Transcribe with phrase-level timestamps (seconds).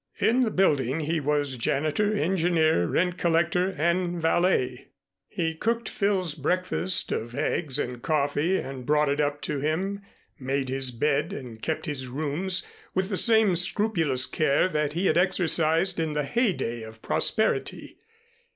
[0.17, 4.87] In the building he was janitor, engineer, rent collector, and valet.
[5.27, 10.01] He cooked Phil's breakfast of eggs and coffee and brought it up to him,
[10.39, 15.19] made his bed and kept his rooms with the same scrupulous care that he had
[15.19, 17.99] exercised in the heydey of prosperity.